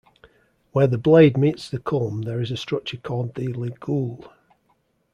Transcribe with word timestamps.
Where 0.71 0.87
the 0.87 0.97
blade 0.97 1.37
meets 1.37 1.69
the 1.69 1.77
culm 1.77 2.23
there 2.25 2.41
is 2.41 2.49
a 2.49 2.57
structure 2.57 2.97
called 2.97 3.35
the 3.35 3.53
ligule. 3.53 4.31